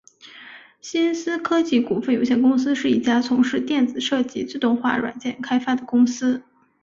[0.81, 6.41] 新思科技股份有限公司是一家从事电子设计自动化软件开发的公司。